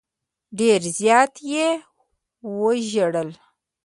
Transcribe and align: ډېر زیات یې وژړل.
ډېر 0.57 0.81
زیات 0.99 1.33
یې 1.51 1.67
وژړل. 2.59 3.29